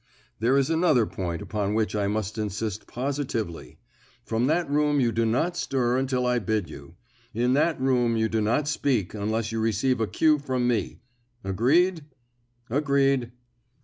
[0.39, 3.77] "There is another point upon which I must insist positively.
[4.25, 6.95] From that room you do not stir until I bid you;
[7.35, 11.01] in that room you do not speak unless you receive a cue from me.
[11.43, 12.05] Agreed?"
[12.67, 13.31] "Agreed."